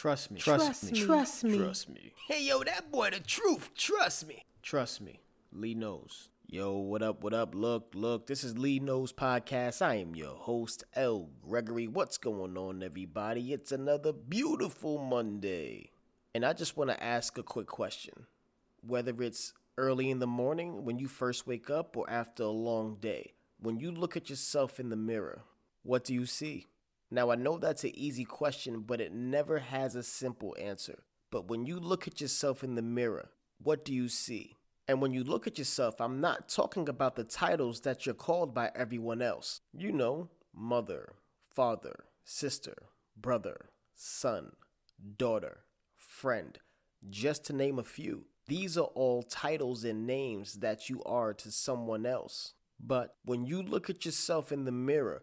[0.00, 0.40] Trust me.
[0.40, 0.98] Trust me.
[0.98, 1.58] Trust me.
[1.58, 2.14] Trust me.
[2.26, 3.68] Hey, yo, that boy, the truth.
[3.76, 4.46] Trust me.
[4.62, 5.20] Trust me.
[5.52, 6.30] Lee knows.
[6.46, 7.54] Yo, what up, what up?
[7.54, 9.82] Look, look, this is Lee Knows Podcast.
[9.82, 11.28] I am your host, L.
[11.46, 11.86] Gregory.
[11.86, 13.52] What's going on, everybody?
[13.52, 15.90] It's another beautiful Monday.
[16.34, 18.24] And I just want to ask a quick question.
[18.80, 22.96] Whether it's early in the morning when you first wake up or after a long
[23.02, 25.42] day, when you look at yourself in the mirror,
[25.82, 26.68] what do you see?
[27.10, 31.02] Now, I know that's an easy question, but it never has a simple answer.
[31.30, 34.56] But when you look at yourself in the mirror, what do you see?
[34.86, 38.54] And when you look at yourself, I'm not talking about the titles that you're called
[38.54, 39.60] by everyone else.
[39.72, 42.74] You know, mother, father, sister,
[43.16, 44.52] brother, son,
[45.16, 45.60] daughter,
[45.96, 46.58] friend,
[47.08, 48.26] just to name a few.
[48.46, 52.54] These are all titles and names that you are to someone else.
[52.80, 55.22] But when you look at yourself in the mirror,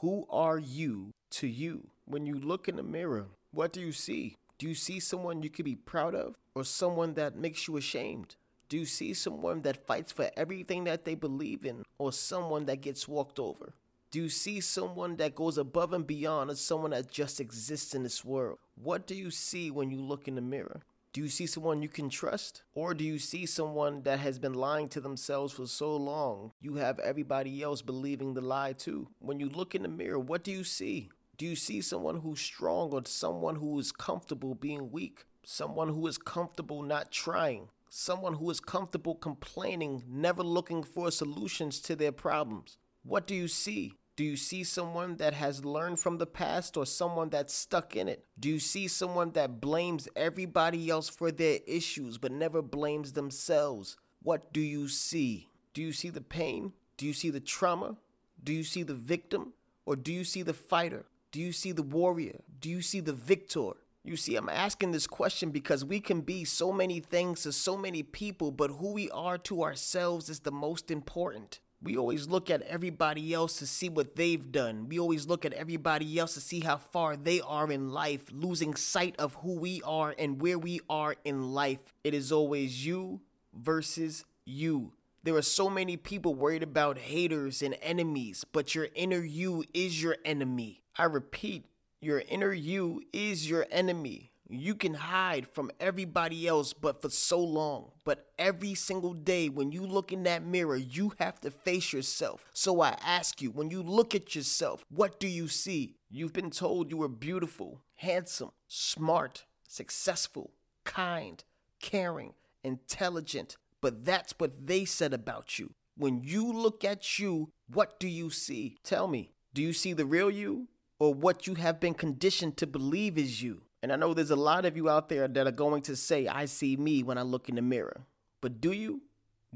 [0.00, 1.88] who are you to you?
[2.04, 4.36] When you look in the mirror, what do you see?
[4.58, 8.36] Do you see someone you could be proud of or someone that makes you ashamed?
[8.68, 12.80] Do you see someone that fights for everything that they believe in or someone that
[12.80, 13.74] gets walked over?
[14.10, 18.02] Do you see someone that goes above and beyond or someone that just exists in
[18.02, 18.58] this world?
[18.74, 20.82] What do you see when you look in the mirror?
[21.12, 22.62] Do you see someone you can trust?
[22.74, 26.52] Or do you see someone that has been lying to themselves for so long?
[26.60, 29.08] You have everybody else believing the lie too.
[29.18, 31.08] When you look in the mirror, what do you see?
[31.36, 35.24] Do you see someone who's strong or someone who is comfortable being weak?
[35.44, 37.68] Someone who is comfortable not trying?
[37.96, 42.76] someone who is comfortable complaining, never looking for solutions to their problems.
[43.02, 43.94] What do you see?
[44.16, 48.08] Do you see someone that has learned from the past or someone that's stuck in
[48.08, 48.24] it?
[48.38, 53.96] Do you see someone that blames everybody else for their issues but never blames themselves?
[54.22, 55.48] What do you see?
[55.74, 56.72] Do you see the pain?
[56.96, 57.96] Do you see the trauma?
[58.42, 59.52] Do you see the victim?
[59.84, 61.04] Or do you see the fighter?
[61.32, 62.40] Do you see the warrior?
[62.60, 63.72] Do you see the victor?
[64.04, 67.76] You see, I'm asking this question because we can be so many things to so
[67.76, 71.60] many people, but who we are to ourselves is the most important.
[71.82, 74.88] We always look at everybody else to see what they've done.
[74.88, 78.74] We always look at everybody else to see how far they are in life, losing
[78.74, 81.92] sight of who we are and where we are in life.
[82.02, 83.20] It is always you
[83.52, 84.92] versus you.
[85.26, 90.00] There are so many people worried about haters and enemies, but your inner you is
[90.00, 90.84] your enemy.
[90.96, 91.64] I repeat,
[92.00, 94.30] your inner you is your enemy.
[94.48, 97.90] You can hide from everybody else, but for so long.
[98.04, 102.46] But every single day, when you look in that mirror, you have to face yourself.
[102.52, 105.96] So I ask you, when you look at yourself, what do you see?
[106.08, 110.52] You've been told you are beautiful, handsome, smart, successful,
[110.84, 111.42] kind,
[111.80, 113.56] caring, intelligent.
[113.86, 115.74] But that's what they said about you.
[115.96, 118.78] When you look at you, what do you see?
[118.82, 120.68] Tell me, do you see the real you?
[120.98, 123.62] or what you have been conditioned to believe is you.
[123.82, 126.26] And I know there's a lot of you out there that are going to say,
[126.26, 128.06] I see me when I look in the mirror.
[128.40, 129.02] But do you?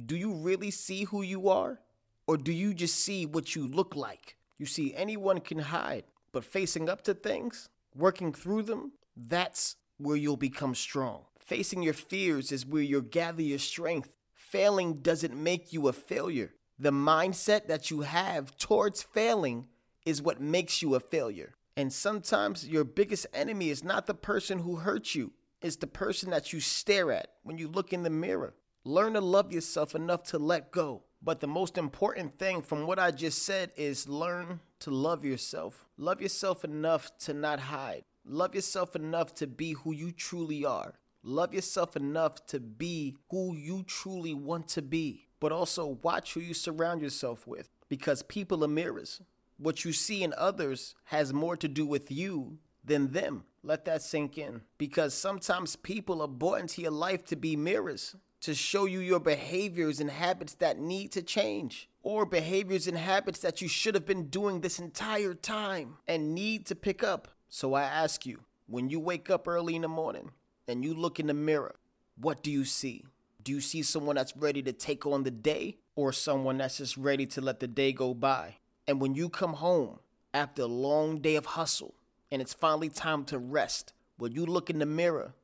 [0.06, 1.80] Do you really see who you are?
[2.26, 4.36] Or do you just see what you look like?
[4.58, 10.16] You see, anyone can hide, but facing up to things, working through them, that's where
[10.16, 11.24] you'll become strong.
[11.38, 14.14] Facing your fears is where you'll gather your strength.
[14.50, 16.54] Failing doesn't make you a failure.
[16.76, 19.68] The mindset that you have towards failing
[20.04, 21.54] is what makes you a failure.
[21.76, 25.30] And sometimes your biggest enemy is not the person who hurt you,
[25.62, 28.54] it's the person that you stare at when you look in the mirror.
[28.82, 31.04] Learn to love yourself enough to let go.
[31.22, 35.86] But the most important thing from what I just said is learn to love yourself.
[35.96, 38.02] Love yourself enough to not hide.
[38.24, 40.94] Love yourself enough to be who you truly are.
[41.22, 45.26] Love yourself enough to be who you truly want to be.
[45.40, 49.20] But also watch who you surround yourself with because people are mirrors
[49.60, 53.44] what you see in others has more to do with you than them.
[53.62, 54.62] Let that sink in.
[54.78, 59.20] Because sometimes people are brought into your life to be mirrors, to show you your
[59.20, 64.06] behaviors and habits that need to change, or behaviors and habits that you should have
[64.06, 67.28] been doing this entire time and need to pick up.
[67.50, 70.30] So I ask you, when you wake up early in the morning
[70.70, 71.74] and you look in the mirror,
[72.16, 73.04] what do you see?
[73.42, 76.96] Do you see someone that's ready to take on the day or someone that's just
[76.96, 78.56] ready to let the day go by?
[78.86, 79.98] And when you come home
[80.32, 81.94] after a long day of hustle
[82.30, 85.34] and it's finally time to rest, when you look in the mirror,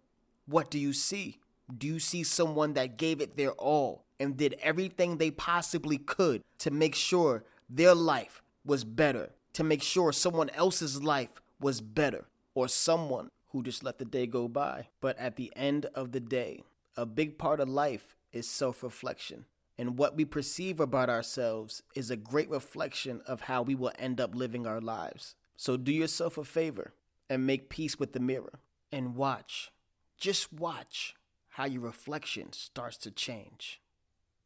[0.47, 1.39] what do you see?
[1.77, 6.43] Do you see someone that gave it their all and did everything they possibly could
[6.59, 12.27] to make sure their life was better, to make sure someone else's life was better,
[12.55, 14.89] or someone who just let the day go by?
[15.01, 16.63] But at the end of the day,
[16.97, 19.47] a big part of life is self reflection
[19.79, 24.21] and what we perceive about ourselves is a great reflection of how we will end
[24.21, 25.35] up living our lives.
[25.57, 26.95] So do yourself a favor
[27.29, 28.61] and make peace with the mirror.
[28.93, 29.73] and watch,
[30.17, 31.17] just watch
[31.51, 33.81] how your reflection starts to change.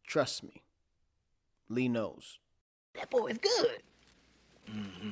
[0.06, 0.62] Trust me,
[1.68, 2.38] Lee knows.
[2.94, 3.82] That boy is good.
[4.68, 5.10] Mm-hmm.